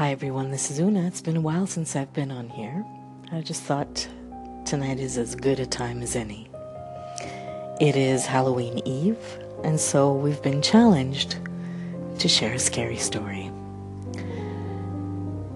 Hi 0.00 0.12
everyone, 0.12 0.50
this 0.50 0.70
is 0.70 0.80
Una. 0.80 1.06
It's 1.06 1.20
been 1.20 1.36
a 1.36 1.42
while 1.42 1.66
since 1.66 1.94
I've 1.94 2.14
been 2.14 2.30
on 2.30 2.48
here. 2.48 2.86
I 3.32 3.42
just 3.42 3.62
thought 3.64 4.08
tonight 4.64 4.98
is 4.98 5.18
as 5.18 5.34
good 5.34 5.60
a 5.60 5.66
time 5.66 6.00
as 6.00 6.16
any. 6.16 6.48
It 7.82 7.96
is 7.96 8.24
Halloween 8.24 8.78
Eve, 8.86 9.18
and 9.62 9.78
so 9.78 10.14
we've 10.14 10.42
been 10.42 10.62
challenged 10.62 11.36
to 12.18 12.28
share 12.28 12.54
a 12.54 12.58
scary 12.58 12.96
story. 12.96 13.48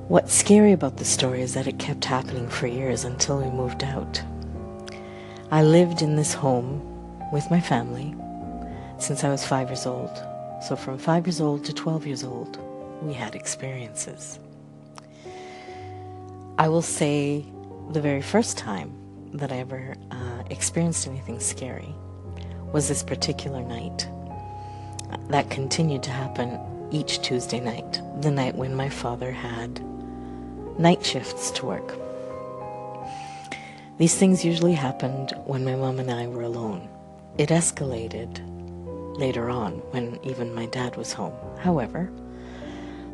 What's 0.08 0.34
scary 0.34 0.72
about 0.72 0.98
the 0.98 1.06
story 1.06 1.40
is 1.40 1.54
that 1.54 1.66
it 1.66 1.78
kept 1.78 2.04
happening 2.04 2.46
for 2.46 2.66
years 2.66 3.04
until 3.04 3.38
we 3.38 3.48
moved 3.48 3.82
out. 3.82 4.22
I 5.50 5.62
lived 5.62 6.02
in 6.02 6.16
this 6.16 6.34
home 6.34 6.82
with 7.32 7.50
my 7.50 7.62
family 7.62 8.14
since 8.98 9.24
I 9.24 9.30
was 9.30 9.42
five 9.42 9.70
years 9.70 9.86
old. 9.86 10.10
So 10.60 10.76
from 10.76 10.98
five 10.98 11.26
years 11.26 11.40
old 11.40 11.64
to 11.64 11.72
12 11.72 12.06
years 12.06 12.24
old, 12.24 12.58
we 13.02 13.12
had 13.12 13.34
experiences. 13.34 14.38
I 16.58 16.68
will 16.68 16.82
say 16.82 17.44
the 17.90 18.00
very 18.00 18.22
first 18.22 18.56
time 18.56 18.92
that 19.34 19.50
I 19.50 19.56
ever 19.56 19.94
uh, 20.10 20.42
experienced 20.50 21.06
anything 21.06 21.40
scary 21.40 21.94
was 22.72 22.88
this 22.88 23.02
particular 23.02 23.62
night. 23.62 24.08
That 25.28 25.50
continued 25.50 26.02
to 26.04 26.10
happen 26.10 26.58
each 26.90 27.22
Tuesday 27.22 27.60
night, 27.60 28.00
the 28.20 28.30
night 28.30 28.54
when 28.54 28.74
my 28.74 28.88
father 28.88 29.32
had 29.32 29.80
night 30.78 31.04
shifts 31.04 31.50
to 31.52 31.66
work. 31.66 31.94
These 33.98 34.16
things 34.16 34.44
usually 34.44 34.74
happened 34.74 35.32
when 35.44 35.64
my 35.64 35.76
mom 35.76 36.00
and 36.00 36.10
I 36.10 36.26
were 36.26 36.42
alone. 36.42 36.88
It 37.38 37.50
escalated 37.50 38.40
later 39.18 39.50
on 39.50 39.74
when 39.90 40.18
even 40.24 40.54
my 40.54 40.66
dad 40.66 40.96
was 40.96 41.12
home. 41.12 41.34
However, 41.58 42.10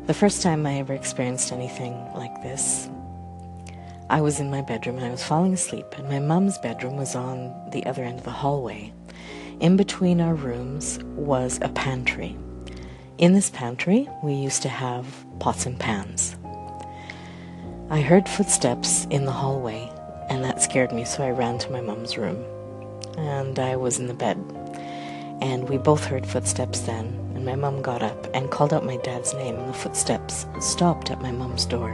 the 0.07 0.13
first 0.13 0.41
time 0.41 0.65
I 0.65 0.79
ever 0.79 0.93
experienced 0.93 1.51
anything 1.51 1.93
like 2.15 2.41
this, 2.41 2.89
I 4.09 4.19
was 4.21 4.39
in 4.39 4.49
my 4.49 4.61
bedroom 4.61 4.97
and 4.97 5.05
I 5.05 5.11
was 5.11 5.23
falling 5.23 5.53
asleep, 5.53 5.85
and 5.97 6.09
my 6.09 6.19
mom's 6.19 6.57
bedroom 6.57 6.97
was 6.97 7.15
on 7.15 7.53
the 7.71 7.85
other 7.85 8.03
end 8.03 8.19
of 8.19 8.25
the 8.25 8.31
hallway. 8.31 8.91
In 9.59 9.77
between 9.77 10.19
our 10.19 10.33
rooms 10.33 10.99
was 11.15 11.59
a 11.61 11.69
pantry. 11.69 12.35
In 13.19 13.33
this 13.33 13.51
pantry, 13.51 14.09
we 14.23 14.33
used 14.33 14.63
to 14.63 14.69
have 14.69 15.05
pots 15.39 15.65
and 15.67 15.79
pans. 15.79 16.35
I 17.91 18.01
heard 18.01 18.27
footsteps 18.27 19.05
in 19.11 19.25
the 19.25 19.31
hallway, 19.31 19.91
and 20.29 20.43
that 20.43 20.61
scared 20.61 20.91
me, 20.91 21.05
so 21.05 21.23
I 21.23 21.29
ran 21.29 21.59
to 21.59 21.71
my 21.71 21.81
mom's 21.81 22.17
room. 22.17 22.43
And 23.17 23.59
I 23.59 23.75
was 23.75 23.99
in 23.99 24.07
the 24.07 24.13
bed. 24.13 24.37
And 25.41 25.69
we 25.69 25.77
both 25.77 26.05
heard 26.05 26.25
footsteps 26.25 26.81
then, 26.81 27.30
and 27.41 27.45
my 27.47 27.55
mom 27.55 27.81
got 27.81 28.03
up 28.03 28.27
and 28.35 28.51
called 28.51 28.71
out 28.71 28.85
my 28.85 28.97
dad's 28.97 29.33
name, 29.33 29.55
and 29.55 29.67
the 29.67 29.73
footsteps 29.73 30.45
stopped 30.59 31.09
at 31.09 31.23
my 31.23 31.31
mom's 31.31 31.65
door. 31.65 31.89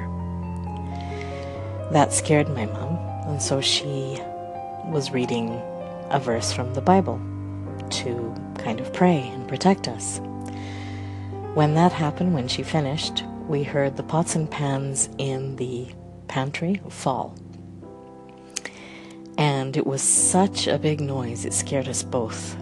That 1.93 2.11
scared 2.11 2.49
my 2.49 2.65
mom, 2.65 2.97
and 3.29 3.41
so 3.41 3.61
she 3.61 4.19
was 4.87 5.11
reading 5.11 5.61
a 6.09 6.19
verse 6.19 6.51
from 6.51 6.73
the 6.73 6.81
Bible 6.81 7.17
to 7.91 8.35
kind 8.57 8.81
of 8.81 8.91
pray 8.91 9.29
and 9.29 9.47
protect 9.47 9.87
us. 9.87 10.19
When 11.53 11.75
that 11.75 11.93
happened, 11.93 12.33
when 12.33 12.49
she 12.49 12.61
finished, 12.61 13.23
we 13.47 13.63
heard 13.63 13.95
the 13.95 14.03
pots 14.03 14.35
and 14.35 14.51
pans 14.51 15.07
in 15.17 15.55
the 15.55 15.87
pantry 16.27 16.81
fall. 16.89 17.37
And 19.37 19.77
it 19.77 19.87
was 19.87 20.01
such 20.01 20.67
a 20.67 20.77
big 20.77 20.99
noise, 20.99 21.45
it 21.45 21.53
scared 21.53 21.87
us 21.87 22.03
both. 22.03 22.57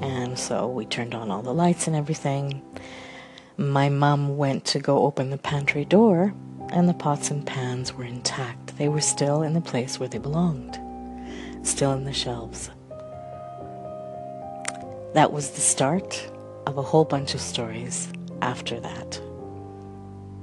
And 0.00 0.38
so 0.38 0.68
we 0.68 0.86
turned 0.86 1.14
on 1.14 1.30
all 1.30 1.42
the 1.42 1.54
lights 1.54 1.86
and 1.86 1.96
everything. 1.96 2.62
My 3.56 3.88
mom 3.88 4.36
went 4.36 4.64
to 4.66 4.78
go 4.78 5.04
open 5.04 5.30
the 5.30 5.38
pantry 5.38 5.84
door, 5.84 6.32
and 6.70 6.88
the 6.88 6.94
pots 6.94 7.30
and 7.30 7.44
pans 7.44 7.92
were 7.92 8.04
intact. 8.04 8.76
They 8.78 8.88
were 8.88 9.00
still 9.00 9.42
in 9.42 9.54
the 9.54 9.60
place 9.60 9.98
where 9.98 10.08
they 10.08 10.18
belonged, 10.18 10.78
still 11.66 11.92
in 11.92 12.04
the 12.04 12.12
shelves. 12.12 12.70
That 15.14 15.32
was 15.32 15.50
the 15.50 15.60
start 15.60 16.30
of 16.66 16.78
a 16.78 16.82
whole 16.82 17.04
bunch 17.04 17.34
of 17.34 17.40
stories 17.40 18.08
after 18.42 18.78
that 18.78 19.20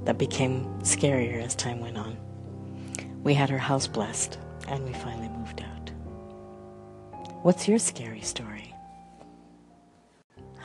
that 0.04 0.18
became 0.18 0.66
scarier 0.80 1.42
as 1.42 1.54
time 1.54 1.80
went 1.80 1.96
on. 1.96 2.16
We 3.22 3.34
had 3.34 3.50
our 3.50 3.58
house 3.58 3.86
blessed, 3.86 4.38
and 4.68 4.84
we 4.84 4.92
finally 4.92 5.28
moved 5.28 5.62
out. 5.62 5.90
What's 7.42 7.66
your 7.66 7.78
scary 7.78 8.20
story? 8.20 8.74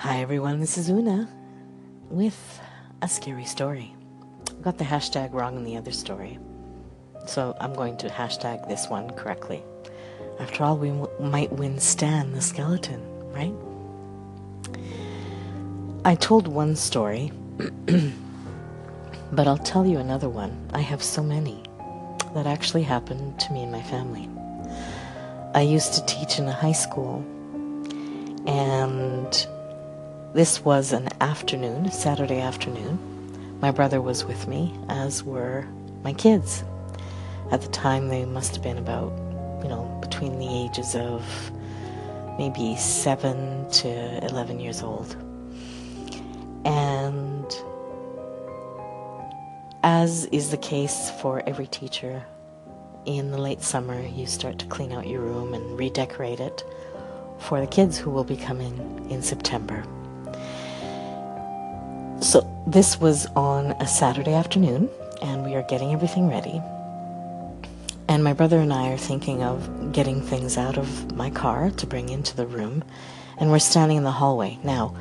Hi 0.01 0.19
everyone, 0.19 0.59
this 0.59 0.79
is 0.79 0.89
Una 0.89 1.29
with 2.09 2.59
a 3.03 3.07
scary 3.07 3.45
story. 3.45 3.93
I 4.49 4.53
got 4.63 4.79
the 4.79 4.83
hashtag 4.83 5.31
wrong 5.31 5.57
in 5.57 5.63
the 5.63 5.77
other 5.77 5.91
story, 5.91 6.39
so 7.27 7.55
I'm 7.61 7.75
going 7.75 7.97
to 7.97 8.09
hashtag 8.09 8.67
this 8.67 8.87
one 8.87 9.11
correctly. 9.11 9.61
After 10.39 10.63
all, 10.63 10.75
we 10.75 10.89
w- 10.89 11.07
might 11.19 11.51
win 11.51 11.79
Stan 11.79 12.33
the 12.33 12.41
skeleton, 12.41 12.99
right? 13.29 13.53
I 16.03 16.15
told 16.15 16.47
one 16.47 16.75
story, 16.75 17.31
but 19.31 19.47
I'll 19.47 19.59
tell 19.59 19.85
you 19.85 19.99
another 19.99 20.29
one. 20.29 20.67
I 20.73 20.81
have 20.81 21.03
so 21.03 21.21
many 21.21 21.61
that 22.33 22.47
actually 22.47 22.81
happened 22.81 23.39
to 23.41 23.53
me 23.53 23.61
and 23.61 23.71
my 23.71 23.83
family. 23.83 24.27
I 25.53 25.61
used 25.61 25.93
to 25.93 26.05
teach 26.07 26.39
in 26.39 26.47
a 26.47 26.53
high 26.53 26.71
school, 26.71 27.23
and 28.47 29.47
this 30.33 30.63
was 30.63 30.93
an 30.93 31.09
afternoon, 31.19 31.91
Saturday 31.91 32.39
afternoon. 32.39 33.59
My 33.59 33.69
brother 33.71 34.01
was 34.01 34.23
with 34.23 34.47
me, 34.47 34.73
as 34.87 35.23
were 35.23 35.67
my 36.03 36.13
kids. 36.13 36.63
At 37.51 37.61
the 37.61 37.67
time, 37.67 38.07
they 38.07 38.23
must 38.23 38.55
have 38.55 38.63
been 38.63 38.77
about, 38.77 39.11
you 39.61 39.67
know, 39.67 39.83
between 40.01 40.39
the 40.39 40.47
ages 40.47 40.95
of 40.95 41.21
maybe 42.37 42.77
7 42.77 43.69
to 43.71 44.25
11 44.25 44.61
years 44.61 44.81
old. 44.81 45.17
And 46.63 47.45
as 49.83 50.25
is 50.27 50.49
the 50.49 50.57
case 50.57 51.11
for 51.21 51.43
every 51.45 51.67
teacher, 51.67 52.23
in 53.05 53.31
the 53.31 53.37
late 53.37 53.61
summer, 53.61 53.99
you 53.99 54.25
start 54.27 54.59
to 54.59 54.65
clean 54.67 54.93
out 54.93 55.07
your 55.07 55.21
room 55.21 55.53
and 55.53 55.77
redecorate 55.77 56.39
it 56.39 56.63
for 57.37 57.59
the 57.59 57.67
kids 57.67 57.97
who 57.97 58.11
will 58.11 58.23
be 58.23 58.37
coming 58.37 59.05
in 59.09 59.21
September. 59.21 59.83
So 62.31 62.47
this 62.65 62.97
was 62.97 63.25
on 63.35 63.71
a 63.81 63.85
Saturday 63.85 64.33
afternoon, 64.33 64.89
and 65.21 65.43
we 65.43 65.53
are 65.55 65.63
getting 65.63 65.91
everything 65.91 66.29
ready. 66.29 66.61
And 68.07 68.23
my 68.23 68.31
brother 68.31 68.59
and 68.59 68.71
I 68.71 68.93
are 68.93 68.97
thinking 68.97 69.43
of 69.43 69.91
getting 69.91 70.21
things 70.21 70.57
out 70.57 70.77
of 70.77 71.13
my 71.13 71.29
car 71.29 71.71
to 71.71 71.85
bring 71.85 72.07
into 72.07 72.33
the 72.37 72.47
room, 72.47 72.85
and 73.37 73.51
we're 73.51 73.59
standing 73.59 73.97
in 73.97 74.05
the 74.05 74.11
hallway. 74.11 74.57
Now, 74.63 74.95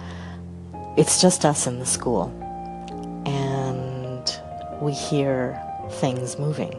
it's 0.97 1.21
just 1.21 1.45
us 1.45 1.69
in 1.69 1.79
the 1.79 1.87
school, 1.87 2.33
and 3.25 4.29
we 4.83 4.91
hear 4.91 5.57
things 6.01 6.37
moving. 6.37 6.75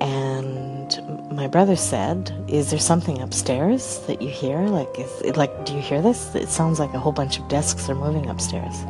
And 0.00 1.32
my 1.32 1.48
brother 1.48 1.74
said, 1.74 2.32
"Is 2.46 2.70
there 2.70 2.78
something 2.78 3.20
upstairs 3.20 3.98
that 4.06 4.22
you 4.22 4.28
hear? 4.28 4.60
Like, 4.68 4.96
is 4.96 5.10
it, 5.22 5.36
like, 5.36 5.64
do 5.64 5.74
you 5.74 5.80
hear 5.80 6.00
this? 6.00 6.32
It 6.36 6.48
sounds 6.48 6.78
like 6.78 6.94
a 6.94 7.00
whole 7.00 7.10
bunch 7.10 7.40
of 7.40 7.48
desks 7.48 7.90
are 7.90 7.96
moving 7.96 8.30
upstairs." 8.30 8.84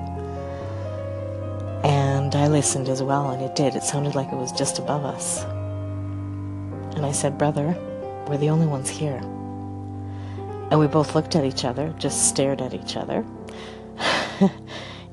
Listened 2.53 2.91
as 2.91 3.03
well, 3.03 3.31
and 3.31 3.43
it 3.43 3.57
did. 3.57 3.75
It 3.75 3.83
sounded 3.83 4.15
like 4.15 4.31
it 4.31 4.37
was 4.37 4.53
just 4.53 4.79
above 4.79 5.07
us. 5.07 5.43
And 6.95 7.07
I 7.07 7.11
said, 7.11 7.39
"Brother, 7.39 7.75
we're 8.29 8.37
the 8.37 8.51
only 8.51 8.67
ones 8.67 8.91
here." 8.91 9.21
And 10.71 10.79
we 10.79 10.87
both 10.87 11.15
looked 11.15 11.35
at 11.35 11.47
each 11.47 11.65
other, 11.65 11.95
just 11.99 12.29
stared 12.29 12.61
at 12.61 12.75
each 12.75 12.97
other. 12.97 13.25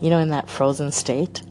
you 0.01 0.09
know, 0.09 0.19
in 0.19 0.29
that 0.29 0.49
frozen 0.49 0.91
state. 0.91 1.41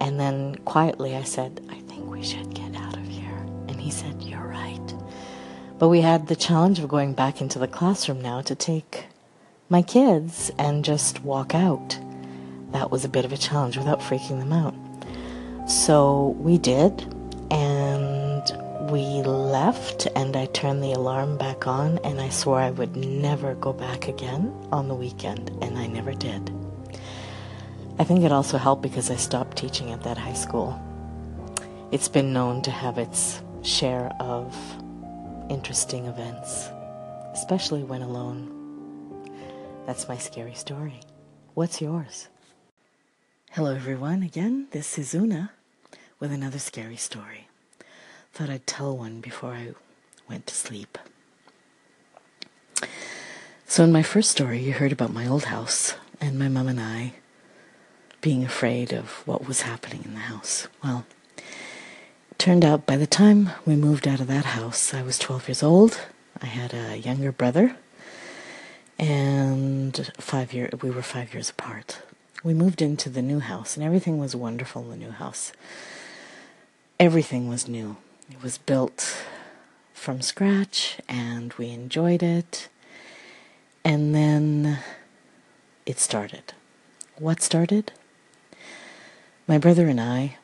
And 0.00 0.18
then 0.18 0.54
quietly 0.64 1.14
I 1.14 1.24
said, 1.24 1.60
I 1.68 1.78
think 1.80 2.10
we 2.10 2.22
should 2.22 2.54
get 2.54 2.74
out 2.76 2.96
of 2.96 3.06
here. 3.06 3.36
And 3.68 3.78
he 3.78 3.90
said, 3.90 4.22
You're 4.22 4.46
right. 4.46 4.94
But 5.78 5.88
we 5.88 6.00
had 6.00 6.26
the 6.26 6.36
challenge 6.36 6.78
of 6.78 6.88
going 6.88 7.12
back 7.12 7.42
into 7.42 7.58
the 7.58 7.68
classroom 7.68 8.22
now 8.22 8.40
to 8.42 8.54
take 8.54 9.06
my 9.68 9.82
kids 9.82 10.50
and 10.58 10.84
just 10.84 11.22
walk 11.22 11.54
out. 11.54 11.98
That 12.72 12.90
was 12.90 13.04
a 13.04 13.10
bit 13.10 13.24
of 13.26 13.32
a 13.32 13.36
challenge 13.36 13.76
without 13.76 14.00
freaking 14.00 14.38
them 14.38 14.52
out. 14.52 14.74
So 15.68 16.34
we 16.38 16.56
did, 16.56 17.02
and 17.50 18.42
we 18.90 19.20
left, 19.22 20.08
and 20.16 20.34
I 20.34 20.46
turned 20.46 20.82
the 20.82 20.92
alarm 20.92 21.36
back 21.36 21.66
on, 21.66 21.98
and 22.04 22.22
I 22.22 22.30
swore 22.30 22.58
I 22.58 22.70
would 22.70 22.96
never 22.96 23.54
go 23.54 23.74
back 23.74 24.08
again 24.08 24.50
on 24.72 24.88
the 24.88 24.94
weekend, 24.94 25.50
and 25.60 25.76
I 25.76 25.86
never 25.86 26.14
did. 26.14 26.50
I 27.98 28.04
think 28.04 28.24
it 28.24 28.32
also 28.32 28.56
helped 28.56 28.80
because 28.80 29.10
I 29.10 29.16
stopped 29.16 29.58
teaching 29.58 29.90
at 29.90 30.02
that 30.04 30.16
high 30.16 30.32
school. 30.32 30.80
It's 31.92 32.08
been 32.08 32.32
known 32.32 32.62
to 32.62 32.70
have 32.70 32.96
its 32.96 33.42
share 33.60 34.10
of 34.20 34.56
interesting 35.50 36.06
events, 36.06 36.70
especially 37.34 37.82
when 37.82 38.00
alone. 38.00 38.48
That's 39.84 40.08
my 40.08 40.16
scary 40.16 40.54
story. 40.54 41.00
What's 41.52 41.82
yours? 41.82 42.28
Hello, 43.50 43.74
everyone. 43.74 44.22
Again, 44.22 44.68
this 44.70 44.98
is 44.98 45.14
Una 45.14 45.50
with 46.20 46.32
another 46.32 46.58
scary 46.58 46.96
story. 46.96 47.48
Thought 48.32 48.50
I'd 48.50 48.66
tell 48.66 48.96
one 48.96 49.20
before 49.20 49.52
I 49.52 49.74
went 50.28 50.46
to 50.46 50.54
sleep. 50.54 50.98
So, 53.66 53.84
in 53.84 53.92
my 53.92 54.02
first 54.02 54.30
story, 54.30 54.60
you 54.60 54.72
heard 54.72 54.92
about 54.92 55.12
my 55.12 55.26
old 55.26 55.44
house 55.44 55.94
and 56.20 56.38
my 56.38 56.48
mum 56.48 56.68
and 56.68 56.80
I 56.80 57.14
being 58.20 58.44
afraid 58.44 58.92
of 58.92 59.22
what 59.26 59.46
was 59.46 59.62
happening 59.62 60.02
in 60.04 60.14
the 60.14 60.20
house. 60.20 60.66
Well, 60.82 61.04
turned 62.36 62.64
out 62.64 62.86
by 62.86 62.96
the 62.96 63.06
time 63.06 63.50
we 63.64 63.76
moved 63.76 64.08
out 64.08 64.20
of 64.20 64.26
that 64.26 64.44
house, 64.46 64.92
I 64.92 65.02
was 65.02 65.18
12 65.18 65.48
years 65.48 65.62
old. 65.62 66.00
I 66.42 66.46
had 66.46 66.74
a 66.74 66.96
younger 66.96 67.32
brother, 67.32 67.76
and 68.98 70.10
five 70.18 70.52
year 70.52 70.70
we 70.82 70.90
were 70.90 71.02
five 71.02 71.32
years 71.34 71.50
apart. 71.50 72.00
We 72.44 72.54
moved 72.54 72.80
into 72.80 73.08
the 73.08 73.22
new 73.22 73.40
house, 73.40 73.76
and 73.76 73.84
everything 73.84 74.18
was 74.18 74.34
wonderful 74.34 74.82
in 74.82 74.90
the 74.90 74.96
new 74.96 75.10
house. 75.10 75.52
Everything 77.00 77.48
was 77.48 77.68
new. 77.68 77.96
It 78.28 78.42
was 78.42 78.58
built 78.58 79.24
from 79.94 80.20
scratch, 80.20 80.98
and 81.08 81.52
we 81.52 81.70
enjoyed 81.70 82.24
it. 82.24 82.68
And 83.84 84.12
then 84.12 84.80
it 85.86 86.00
started. 86.00 86.54
What 87.16 87.40
started? 87.40 87.92
My 89.46 89.58
brother 89.58 89.86
and 89.86 90.00
I 90.00 90.38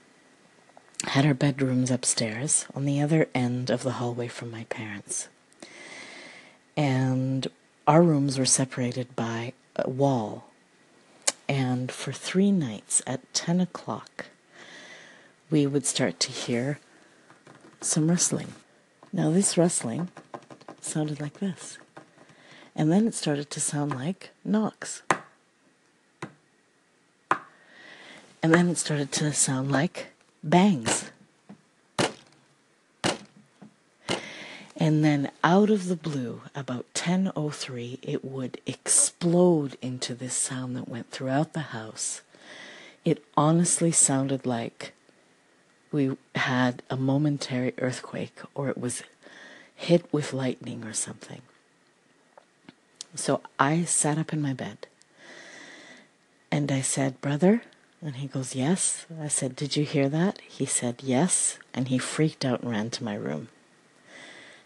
had 1.08 1.26
our 1.26 1.34
bedrooms 1.34 1.90
upstairs 1.90 2.66
on 2.72 2.84
the 2.84 3.00
other 3.00 3.28
end 3.34 3.68
of 3.68 3.82
the 3.82 3.92
hallway 3.92 4.28
from 4.28 4.52
my 4.52 4.62
parents. 4.64 5.26
And 6.76 7.48
our 7.88 8.00
rooms 8.00 8.38
were 8.38 8.46
separated 8.46 9.16
by 9.16 9.54
a 9.74 9.90
wall. 9.90 10.44
And 11.48 11.90
for 11.90 12.12
three 12.12 12.52
nights 12.52 13.02
at 13.08 13.34
10 13.34 13.60
o'clock, 13.60 14.26
we 15.54 15.68
would 15.68 15.86
start 15.86 16.18
to 16.18 16.32
hear 16.32 16.80
some 17.80 18.10
rustling. 18.10 18.54
Now, 19.12 19.30
this 19.30 19.56
rustling 19.56 20.08
sounded 20.80 21.20
like 21.20 21.38
this. 21.38 21.78
And 22.74 22.90
then 22.90 23.06
it 23.06 23.14
started 23.14 23.50
to 23.50 23.60
sound 23.60 23.92
like 23.94 24.30
knocks. 24.44 25.02
And 28.42 28.52
then 28.52 28.68
it 28.68 28.78
started 28.78 29.12
to 29.12 29.32
sound 29.32 29.70
like 29.70 30.08
bangs. 30.42 31.12
And 34.76 35.04
then 35.04 35.30
out 35.44 35.70
of 35.70 35.86
the 35.86 35.94
blue, 35.94 36.42
about 36.56 36.92
10:03, 36.94 38.00
it 38.02 38.24
would 38.24 38.60
explode 38.66 39.78
into 39.80 40.16
this 40.16 40.34
sound 40.34 40.74
that 40.74 40.88
went 40.88 41.12
throughout 41.12 41.52
the 41.52 41.70
house. 41.78 42.22
It 43.04 43.24
honestly 43.36 43.92
sounded 43.92 44.44
like 44.44 44.94
we 45.94 46.17
had 46.35 46.82
a 46.91 46.96
momentary 46.96 47.73
earthquake 47.79 48.41
or 48.52 48.69
it 48.69 48.76
was 48.76 49.05
hit 49.76 50.12
with 50.12 50.32
lightning 50.32 50.85
or 50.85 50.93
something. 50.93 51.41
So 53.14 53.41
I 53.61 53.85
sat 53.85 54.19
up 54.19 54.32
in 54.32 54.43
my 54.43 54.52
bed 54.52 54.88
and 56.50 56.73
I 56.73 56.81
said, 56.81 57.20
Brother, 57.20 57.62
and 58.02 58.17
he 58.17 58.26
goes, 58.26 58.56
Yes. 58.56 59.06
I 59.23 59.29
said, 59.29 59.55
Did 59.55 59.76
you 59.76 59.85
hear 59.85 60.08
that? 60.08 60.41
He 60.41 60.67
said, 60.67 60.96
Yes. 61.00 61.58
And 61.73 61.87
he 61.87 61.99
freaked 61.99 62.44
out 62.44 62.62
and 62.62 62.73
ran 62.73 62.91
to 62.91 63.05
my 63.05 63.14
room. 63.14 63.49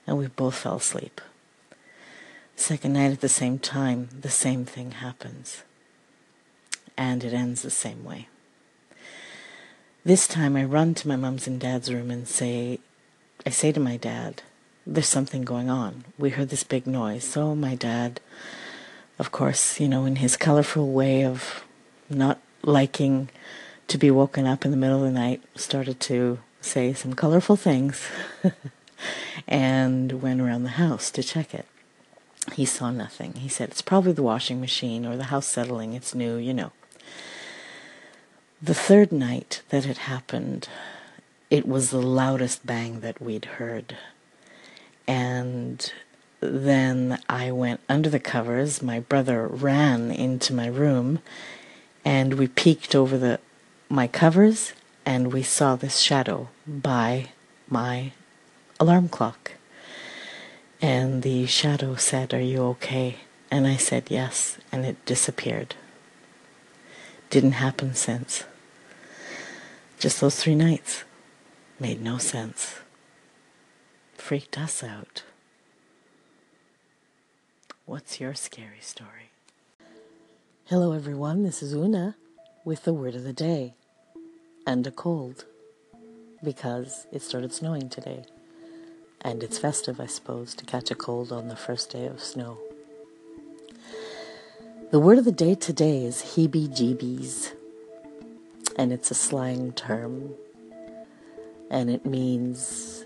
And 0.06 0.16
we 0.16 0.28
both 0.28 0.54
fell 0.54 0.76
asleep. 0.76 1.20
Second 2.56 2.94
night 2.94 3.12
at 3.12 3.20
the 3.20 3.28
same 3.28 3.58
time, 3.58 4.08
the 4.18 4.30
same 4.30 4.64
thing 4.64 4.92
happens. 4.92 5.62
And 6.96 7.22
it 7.22 7.34
ends 7.34 7.60
the 7.60 7.70
same 7.70 8.02
way. 8.02 8.28
This 10.08 10.26
time 10.26 10.56
I 10.56 10.64
run 10.64 10.94
to 10.94 11.06
my 11.06 11.16
mom's 11.16 11.46
and 11.46 11.60
dad's 11.60 11.92
room 11.92 12.10
and 12.10 12.26
say, 12.26 12.78
I 13.44 13.50
say 13.50 13.72
to 13.72 13.78
my 13.78 13.98
dad, 13.98 14.40
there's 14.86 15.06
something 15.06 15.42
going 15.42 15.68
on. 15.68 16.06
We 16.16 16.30
heard 16.30 16.48
this 16.48 16.64
big 16.64 16.86
noise. 16.86 17.24
So 17.24 17.54
my 17.54 17.74
dad, 17.74 18.18
of 19.18 19.32
course, 19.32 19.78
you 19.78 19.86
know, 19.86 20.06
in 20.06 20.16
his 20.16 20.34
colorful 20.38 20.92
way 20.92 21.26
of 21.26 21.62
not 22.08 22.40
liking 22.62 23.28
to 23.88 23.98
be 23.98 24.10
woken 24.10 24.46
up 24.46 24.64
in 24.64 24.70
the 24.70 24.78
middle 24.78 24.96
of 24.96 25.04
the 25.04 25.10
night, 25.10 25.42
started 25.56 26.00
to 26.00 26.38
say 26.62 26.94
some 26.94 27.12
colorful 27.12 27.56
things 27.56 28.08
and 29.46 30.22
went 30.22 30.40
around 30.40 30.62
the 30.62 30.80
house 30.80 31.10
to 31.10 31.22
check 31.22 31.52
it. 31.52 31.66
He 32.54 32.64
saw 32.64 32.90
nothing. 32.90 33.34
He 33.34 33.50
said, 33.50 33.68
It's 33.68 33.82
probably 33.82 34.12
the 34.12 34.22
washing 34.22 34.58
machine 34.58 35.04
or 35.04 35.18
the 35.18 35.24
house 35.24 35.46
settling. 35.46 35.92
It's 35.92 36.14
new, 36.14 36.36
you 36.38 36.54
know. 36.54 36.72
The 38.60 38.74
third 38.74 39.12
night 39.12 39.62
that 39.68 39.86
it 39.86 39.98
happened, 39.98 40.68
it 41.48 41.66
was 41.66 41.90
the 41.90 42.02
loudest 42.02 42.66
bang 42.66 43.00
that 43.00 43.22
we'd 43.22 43.44
heard. 43.44 43.96
And 45.06 45.92
then 46.40 47.20
I 47.28 47.52
went 47.52 47.80
under 47.88 48.10
the 48.10 48.18
covers. 48.18 48.82
My 48.82 48.98
brother 48.98 49.46
ran 49.46 50.10
into 50.10 50.52
my 50.52 50.66
room 50.66 51.20
and 52.04 52.34
we 52.34 52.48
peeked 52.48 52.96
over 52.96 53.16
the 53.16 53.38
my 53.88 54.08
covers 54.08 54.72
and 55.06 55.32
we 55.32 55.42
saw 55.44 55.76
this 55.76 55.98
shadow 55.98 56.48
by 56.66 57.28
my 57.68 58.12
alarm 58.80 59.08
clock. 59.08 59.52
And 60.82 61.22
the 61.22 61.46
shadow 61.46 61.94
said, 61.94 62.34
Are 62.34 62.40
you 62.40 62.62
okay? 62.74 63.18
And 63.52 63.66
I 63.66 63.76
said 63.76 64.10
yes, 64.10 64.58
and 64.72 64.84
it 64.84 65.02
disappeared. 65.06 65.76
Didn't 67.30 67.52
happen 67.52 67.94
since. 67.94 68.44
Just 69.98 70.20
those 70.20 70.36
three 70.36 70.54
nights 70.54 71.02
made 71.80 72.00
no 72.00 72.18
sense. 72.18 72.76
Freaked 74.14 74.56
us 74.56 74.84
out. 74.84 75.24
What's 77.84 78.20
your 78.20 78.34
scary 78.34 78.80
story? 78.80 79.30
Hello, 80.66 80.92
everyone. 80.92 81.42
This 81.42 81.64
is 81.64 81.74
Una 81.74 82.14
with 82.64 82.84
the 82.84 82.92
word 82.92 83.16
of 83.16 83.24
the 83.24 83.32
day 83.32 83.74
and 84.64 84.86
a 84.86 84.92
cold 84.92 85.46
because 86.44 87.08
it 87.10 87.22
started 87.22 87.52
snowing 87.52 87.88
today. 87.88 88.24
And 89.20 89.42
it's 89.42 89.58
festive, 89.58 89.98
I 89.98 90.06
suppose, 90.06 90.54
to 90.54 90.64
catch 90.64 90.92
a 90.92 90.94
cold 90.94 91.32
on 91.32 91.48
the 91.48 91.56
first 91.56 91.90
day 91.90 92.06
of 92.06 92.22
snow. 92.22 92.58
The 94.92 95.00
word 95.00 95.18
of 95.18 95.24
the 95.24 95.32
day 95.32 95.56
today 95.56 96.04
is 96.04 96.36
heebie 96.36 96.68
jeebies, 96.68 97.52
and 98.78 98.92
it's 98.92 99.10
a 99.10 99.14
slang 99.14 99.72
term, 99.72 100.32
and 101.70 101.90
it 101.90 102.06
means 102.06 103.04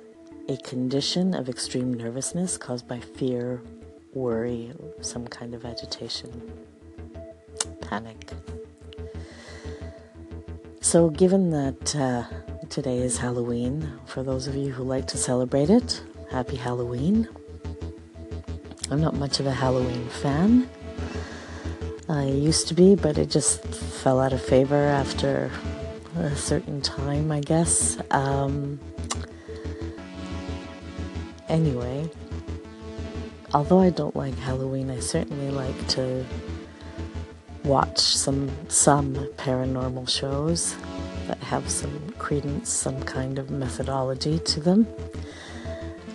a 0.49 0.57
condition 0.59 1.35
of 1.35 1.49
extreme 1.49 1.95
nervousness 1.95 2.59
caused 2.59 2.87
by 2.87 3.01
fear, 3.01 3.63
worry, 4.13 4.73
some 5.01 5.27
kind 5.27 5.55
of 5.55 5.65
agitation 5.65 6.31
panic. 7.81 8.33
So, 10.81 11.09
given 11.09 11.51
that 11.51 11.97
uh, 11.97 12.25
today 12.69 12.99
is 12.99 13.19
Halloween, 13.19 13.93
for 14.05 14.23
those 14.23 14.47
of 14.47 14.55
you 14.55 14.73
who 14.73 14.83
like 14.83 15.07
to 15.09 15.17
celebrate 15.17 15.71
it, 15.71 16.03
happy 16.31 16.57
Halloween. 16.57 17.29
I'm 18.91 19.01
not 19.01 19.15
much 19.15 19.41
of 19.41 19.47
a 19.47 19.53
Halloween 19.53 20.07
fan. 20.09 20.69
I 22.09 22.25
used 22.25 22.69
to 22.69 22.75
be, 22.75 22.95
but 22.95 23.17
it 23.17 23.31
just 23.31 23.65
fell 24.03 24.19
out 24.19 24.33
of 24.33 24.43
favor 24.43 24.75
after 24.75 25.49
a 26.17 26.35
certain 26.35 26.81
time, 26.81 27.31
I 27.31 27.39
guess. 27.39 27.99
Um, 28.11 28.81
anyway, 31.49 32.11
although 33.55 33.79
I 33.79 33.91
don't 33.91 34.17
like 34.17 34.37
Halloween, 34.39 34.91
I 34.91 34.99
certainly 34.99 35.51
like 35.53 35.87
to 35.91 36.27
watch 37.63 38.01
some 38.01 38.51
some 38.67 39.15
paranormal 39.37 40.09
shows 40.09 40.75
that 41.29 41.39
have 41.39 41.71
some 41.71 42.13
credence, 42.19 42.71
some 42.71 43.01
kind 43.05 43.39
of 43.39 43.53
methodology 43.53 44.41
to 44.41 44.59
them. 44.59 44.85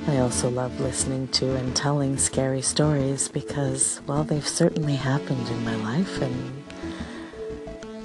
I 0.07 0.17
also 0.17 0.49
love 0.49 0.77
listening 0.81 1.29
to 1.29 1.55
and 1.55 1.73
telling 1.73 2.17
scary 2.17 2.61
stories 2.61 3.29
because, 3.29 4.01
well, 4.07 4.25
they've 4.25 4.47
certainly 4.47 4.95
happened 4.95 5.47
in 5.47 5.63
my 5.63 5.75
life, 5.75 6.21
and 6.21 6.56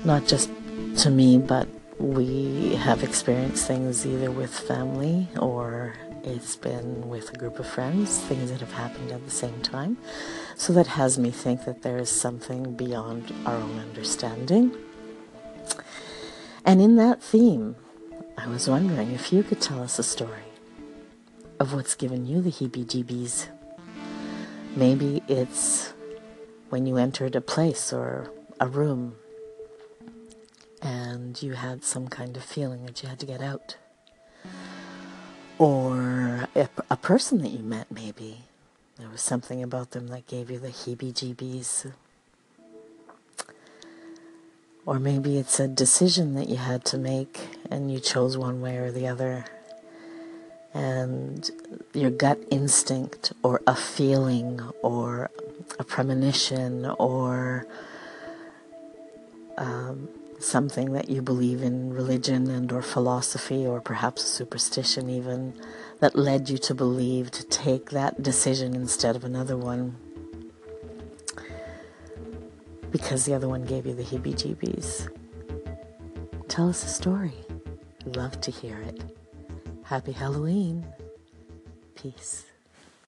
not 0.05 0.27
just 0.27 0.51
to 0.99 1.11
me, 1.11 1.39
but 1.39 1.69
we 1.99 2.75
have 2.75 3.03
experienced 3.03 3.67
things 3.67 4.05
either 4.07 4.31
with 4.31 4.53
family 4.53 5.29
or 5.39 5.95
it's 6.25 6.57
been 6.57 7.09
with 7.09 7.33
a 7.33 7.37
group 7.37 7.59
of 7.59 7.67
friends, 7.67 8.19
things 8.21 8.51
that 8.51 8.61
have 8.61 8.73
happened 8.73 9.11
at 9.13 9.25
the 9.25 9.31
same 9.31 9.61
time. 9.63 9.97
So 10.57 10.73
that 10.73 10.87
has 10.87 11.19
me 11.19 11.31
think 11.31 11.65
that 11.65 11.83
there 11.83 11.99
is 11.99 12.11
something 12.11 12.75
beyond 12.75 13.33
our 13.47 13.57
own 13.57 13.79
understanding. 13.79 14.75
And 16.65 16.81
in 16.81 16.97
that 16.97 17.23
theme, 17.23 17.77
I 18.39 18.47
was 18.47 18.69
wondering 18.69 19.13
if 19.13 19.33
you 19.33 19.43
could 19.43 19.61
tell 19.61 19.83
us 19.83 19.99
a 19.99 20.05
story 20.05 20.45
of 21.59 21.75
what's 21.75 21.95
given 21.95 22.27
you 22.27 22.41
the 22.41 22.51
heebie 22.51 22.87
jeebies. 22.87 23.49
Maybe 24.75 25.23
it's 25.29 25.93
when 26.71 26.87
you 26.87 26.97
entered 26.97 27.37
a 27.37 27.41
place 27.41 27.93
or 27.93 28.33
a 28.59 28.67
room 28.67 29.17
and 30.83 31.41
you 31.41 31.53
had 31.53 31.85
some 31.85 32.09
kind 32.09 32.37
of 32.37 32.43
feeling 32.43 32.85
that 32.87 33.03
you 33.03 33.09
had 33.09 33.21
to 33.21 33.27
get 33.27 33.41
out. 33.41 33.77
Or 35.59 36.49
a, 36.57 36.69
a 36.91 36.97
person 36.97 37.39
that 37.43 37.51
you 37.51 37.61
met, 37.61 37.91
maybe. 37.91 38.39
There 38.99 39.09
was 39.09 39.23
something 39.23 39.63
about 39.63 39.93
them 39.93 40.09
that 40.09 40.27
gave 40.27 40.51
you 40.51 40.59
the 40.59 40.69
heebie 40.69 41.15
jeebies. 41.15 41.93
Or 44.85 44.99
maybe 44.99 45.39
it's 45.39 45.61
a 45.61 45.69
decision 45.69 46.35
that 46.35 46.49
you 46.49 46.57
had 46.57 46.85
to 46.87 46.99
make 46.99 47.39
and 47.71 47.93
you 47.93 48.01
chose 48.01 48.37
one 48.37 48.61
way 48.61 48.77
or 48.77 48.91
the 48.91 49.07
other. 49.07 49.45
And 50.75 51.49
your 51.93 52.11
gut 52.11 52.43
instinct, 52.51 53.33
or 53.43 53.61
a 53.67 53.77
feeling, 53.77 54.61
or 54.81 55.31
a 55.79 55.85
premonition, 55.85 56.87
or 56.99 57.67
um, 59.59 60.09
something 60.43 60.93
that 60.93 61.09
you 61.09 61.23
believe 61.23 61.63
in 61.63 61.93
religion 61.93 62.51
and 62.51 62.71
or 62.73 62.83
philosophy 62.83 63.67
or 63.67 63.81
perhaps 63.81 64.23
superstition 64.25 65.09
even 65.09 65.55
that 66.01 66.17
led 66.17 66.51
you 66.51 66.59
to 66.59 66.75
believe 66.75 67.31
to 67.31 67.45
take 67.45 67.91
that 67.91 68.23
decision 68.23 68.75
instead 68.75 69.15
of 69.17 69.25
another 69.25 69.57
one 69.57 69.97
because 72.91 73.25
the 73.25 73.35
other 73.35 73.49
one 73.49 73.65
gave 73.65 73.87
you 73.87 73.95
the 73.95 74.03
heebie 74.03 74.35
jeebies. 74.35 75.09
Tell 76.49 76.69
us 76.69 76.85
a 76.85 76.89
story. 76.89 77.33
Love 78.05 78.41
to 78.43 78.51
hear 78.51 78.79
it. 78.79 79.03
Happy 79.83 80.13
Halloween. 80.13 80.87
Peace. 81.95 82.52